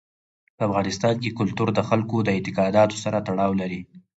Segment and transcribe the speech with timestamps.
[0.57, 3.81] په افغانستان کې کلتور د خلکو د اعتقاداتو سره تړاو لري.